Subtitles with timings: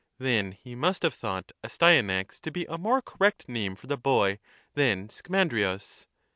[0.17, 4.39] Then he must have thought Astyanax to be a more correct name for the boy
[4.73, 6.07] than Scamandrius?